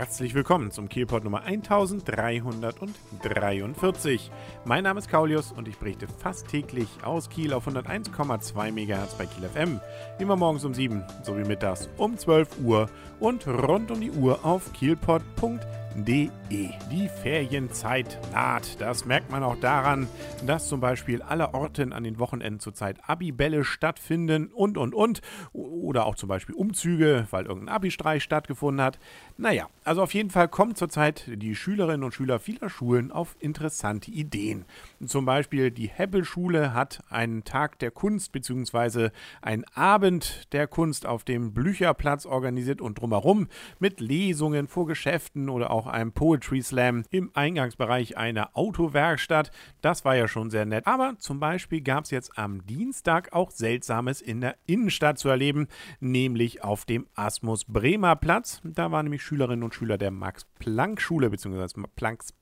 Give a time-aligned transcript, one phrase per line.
[0.00, 4.30] Herzlich willkommen zum Kielpot Nummer 1343.
[4.64, 9.26] Mein Name ist Kaulius und ich berichte fast täglich aus Kiel auf 101,2 MHz bei
[9.26, 9.78] Kiel FM.
[10.18, 14.72] Immer morgens um 7 sowie mittags um 12 Uhr und rund um die Uhr auf
[14.72, 16.70] kielpot.de www.ftf.de.
[16.90, 18.80] Die Ferienzeit naht.
[18.80, 20.08] Das merkt man auch daran,
[20.46, 25.20] dass zum Beispiel alle Orten an den Wochenenden zurzeit Abibälle stattfinden und und und.
[25.52, 28.98] Oder auch zum Beispiel Umzüge, weil irgendein Abi-Streich stattgefunden hat.
[29.36, 34.10] Naja, also auf jeden Fall kommen zurzeit die Schülerinnen und Schüler vieler Schulen auf interessante
[34.10, 34.64] Ideen.
[35.04, 39.10] Zum Beispiel die Hebbelschule hat einen Tag der Kunst bzw.
[39.40, 45.70] einen Abend der Kunst auf dem Blücherplatz organisiert und drumherum mit Lesungen vor Geschäften oder
[45.70, 49.50] auch auch einem Poetry Slam im Eingangsbereich einer Autowerkstatt.
[49.80, 50.86] Das war ja schon sehr nett.
[50.86, 55.68] Aber zum Beispiel gab es jetzt am Dienstag auch Seltsames in der Innenstadt zu erleben,
[56.00, 58.60] nämlich auf dem Asmus Bremer Platz.
[58.62, 61.84] Da waren nämlich Schülerinnen und Schüler der Max-Planck-Schule bzw.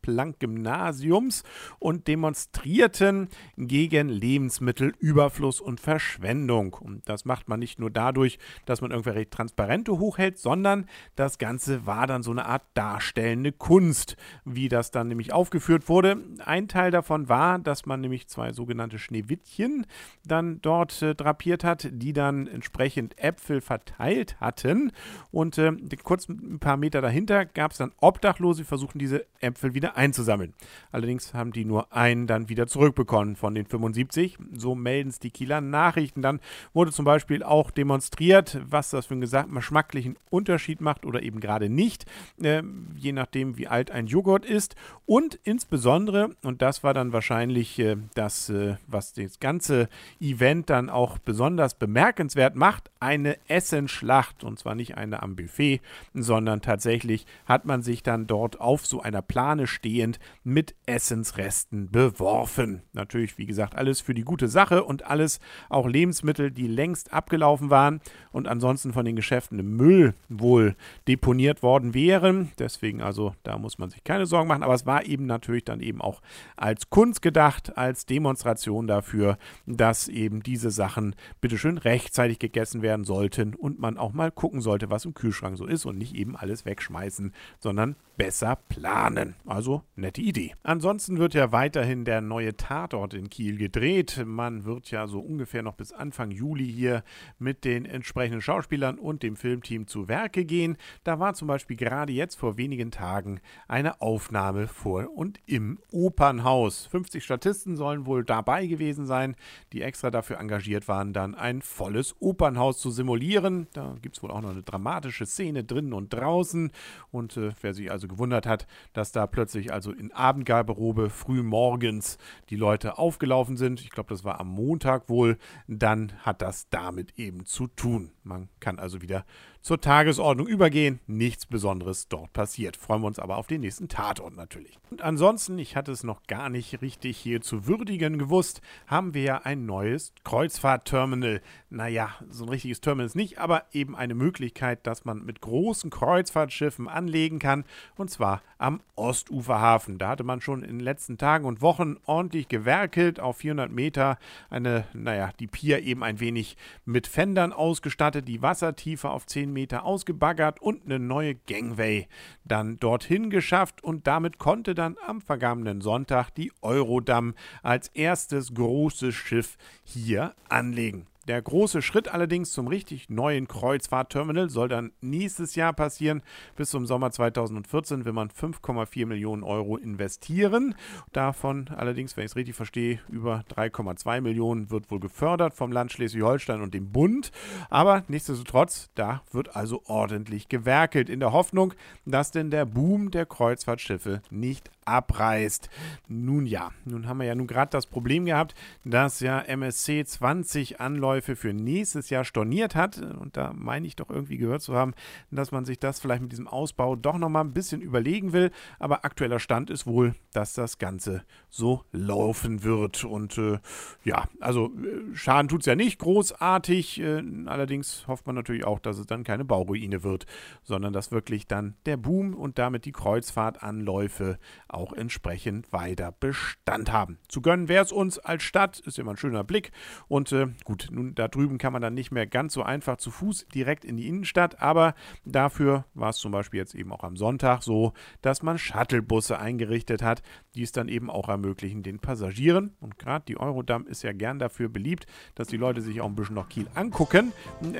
[0.02, 1.44] Planck-Gymnasiums
[1.78, 6.74] und demonstrierten gegen Lebensmittelüberfluss und Verschwendung.
[6.74, 11.86] Und das macht man nicht nur dadurch, dass man irgendwelche Transparente hochhält, sondern das Ganze
[11.86, 16.16] war dann so eine Art Darstellung darstellende Kunst, wie das dann nämlich aufgeführt wurde.
[16.44, 19.86] Ein Teil davon war, dass man nämlich zwei sogenannte Schneewittchen
[20.24, 24.92] dann dort äh, drapiert hat, die dann entsprechend Äpfel verteilt hatten.
[25.30, 29.74] Und äh, kurz ein paar Meter dahinter gab es dann Obdachlose, die versuchten diese Äpfel
[29.74, 30.54] wieder einzusammeln.
[30.90, 34.38] Allerdings haben die nur einen dann wieder zurückbekommen von den 75.
[34.52, 36.22] So melden es die Kieler Nachrichten.
[36.22, 36.40] Dann
[36.72, 39.20] wurde zum Beispiel auch demonstriert, was das für einen
[39.54, 42.06] geschmacklichen Unterschied macht oder eben gerade nicht.
[42.42, 42.62] Äh,
[42.96, 44.77] je nachdem, wie alt ein Joghurt ist.
[45.05, 49.88] Und insbesondere, und das war dann wahrscheinlich äh, das, äh, was das ganze
[50.20, 54.44] Event dann auch besonders bemerkenswert macht, eine Essenschlacht.
[54.44, 55.80] Und zwar nicht eine am Buffet,
[56.14, 62.82] sondern tatsächlich hat man sich dann dort auf so einer Plane stehend mit Essensresten beworfen.
[62.92, 67.71] Natürlich, wie gesagt, alles für die gute Sache und alles auch Lebensmittel, die längst abgelaufen
[67.71, 68.00] waren
[68.31, 70.76] und ansonsten von den Geschäften im Müll wohl
[71.06, 72.53] deponiert worden wären.
[72.59, 74.62] Deswegen also da muss man sich keine Sorgen machen.
[74.62, 76.20] Aber es war eben natürlich dann eben auch
[76.56, 83.54] als Kunst gedacht, als Demonstration dafür, dass eben diese Sachen bitteschön rechtzeitig gegessen werden sollten
[83.54, 86.66] und man auch mal gucken sollte, was im Kühlschrank so ist und nicht eben alles
[86.66, 89.36] wegschmeißen, sondern besser planen.
[89.46, 90.52] Also nette Idee.
[90.64, 94.22] Ansonsten wird ja weiterhin der neue Tatort in Kiel gedreht.
[94.26, 97.04] Man wird ja so ungefähr noch bis Anfang Juli hier
[97.38, 100.76] mit den entsprechenden Schauspielern und dem Filmteam zu Werke gehen.
[101.04, 106.86] Da war zum Beispiel gerade jetzt vor wenigen Tagen eine Aufnahme vor und im Opernhaus.
[106.86, 109.36] 50 Statisten sollen wohl dabei gewesen sein,
[109.72, 113.68] die extra dafür engagiert waren, dann ein volles Opernhaus zu simulieren.
[113.74, 116.72] Da gibt es wohl auch noch eine dramatische Szene drinnen und draußen.
[117.12, 122.19] Und äh, wer sich also gewundert hat, dass da plötzlich also in Abendgarderobe früh morgens
[122.50, 123.80] die Leute aufgelaufen sind.
[123.80, 125.38] Ich glaube, das war am Montag wohl.
[125.66, 128.10] Dann hat das damit eben zu tun.
[128.24, 129.24] Man kann also wieder
[129.60, 131.00] zur Tagesordnung übergehen.
[131.06, 132.76] Nichts Besonderes dort passiert.
[132.76, 134.78] Freuen wir uns aber auf den nächsten Tatort natürlich.
[134.91, 139.22] Und ansonsten, ich hatte es noch gar nicht richtig hier zu würdigen gewusst, haben wir
[139.22, 141.42] ja ein neues Kreuzfahrtterminal.
[141.70, 145.91] Naja, so ein richtiges Terminal ist nicht, aber eben eine Möglichkeit, dass man mit großen
[145.91, 147.64] Kreuzfahrtschiffen anlegen kann.
[147.98, 149.98] Und zwar am Ostuferhafen.
[149.98, 153.19] Da hatte man schon in den letzten Tagen und Wochen ordentlich gewerkelt.
[153.19, 154.19] Auf 400 Meter
[154.50, 159.84] eine, naja, die Pier eben ein wenig mit Fendern ausgestattet, die Wassertiefe auf 10 Meter
[159.84, 162.06] ausgebaggert und eine neue Gangway
[162.44, 163.82] dann dorthin geschafft.
[163.82, 167.34] Und damit konnte dann am vergangenen Sonntag die Eurodam
[167.65, 171.09] als erstes großes Schiff hier anlegen.
[171.28, 176.22] Der große Schritt allerdings zum richtig neuen Kreuzfahrtterminal soll dann nächstes Jahr passieren.
[176.56, 180.75] Bis zum Sommer 2014 will man 5,4 Millionen Euro investieren.
[181.12, 185.93] Davon allerdings, wenn ich es richtig verstehe, über 3,2 Millionen wird wohl gefördert vom Land
[185.93, 187.31] Schleswig-Holstein und dem Bund.
[187.69, 191.74] Aber nichtsdestotrotz, da wird also ordentlich gewerkelt in der Hoffnung,
[192.07, 195.68] dass denn der Boom der Kreuzfahrtschiffe nicht abreißt.
[196.08, 198.54] Nun ja, nun haben wir ja nun gerade das Problem gehabt,
[198.84, 202.98] dass ja MSC 20 Anläufe für nächstes Jahr storniert hat.
[202.98, 204.94] Und da meine ich doch irgendwie gehört zu haben,
[205.30, 208.50] dass man sich das vielleicht mit diesem Ausbau doch nochmal ein bisschen überlegen will.
[208.78, 213.04] Aber aktueller Stand ist wohl, dass das Ganze so laufen wird.
[213.04, 213.58] Und äh,
[214.04, 217.00] ja, also äh, Schaden tut es ja nicht großartig.
[217.00, 220.26] Äh, allerdings hofft man natürlich auch, dass es dann keine Bauruine wird,
[220.62, 224.38] sondern dass wirklich dann der Boom und damit die Kreuzfahrtanläufe
[224.68, 227.19] auch entsprechend weiter Bestand haben.
[227.28, 229.72] Zu gönnen wäre es uns als Stadt, ist immer ein schöner Blick.
[230.09, 233.10] Und äh, gut, nun da drüben kann man dann nicht mehr ganz so einfach zu
[233.10, 234.95] Fuß direkt in die Innenstadt, aber
[235.25, 237.92] dafür war es zum Beispiel jetzt eben auch am Sonntag so,
[238.22, 240.22] dass man Shuttlebusse eingerichtet hat,
[240.54, 242.77] die es dann eben auch ermöglichen den Passagieren.
[242.81, 246.15] Und gerade die Eurodam ist ja gern dafür beliebt, dass die Leute sich auch ein
[246.15, 247.33] bisschen noch Kiel angucken,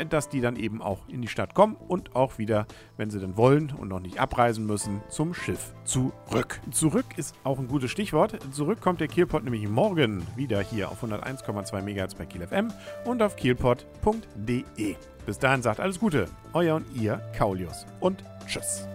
[0.09, 2.67] dass die dann eben auch in die Stadt kommen und auch wieder,
[2.97, 6.61] wenn sie denn wollen und noch nicht abreisen müssen, zum Schiff zurück.
[6.88, 8.38] Zurück ist auch ein gutes Stichwort.
[8.50, 12.73] Zurück kommt der Kielpot nämlich morgen wieder hier auf 101,2 MHz bei Kiel FM
[13.05, 14.96] und auf kielpot.de.
[15.26, 18.88] Bis dahin sagt alles Gute, euer und ihr Kaulius und tschüss.